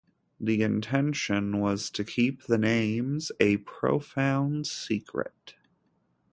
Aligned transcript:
The 0.39 0.63
intention 0.63 1.59
was 1.59 1.91
to 1.91 2.03
keep 2.03 2.45
the 2.47 2.57
names 2.57 3.31
a 3.39 3.57
profound 3.57 4.65
secret. 4.65 5.53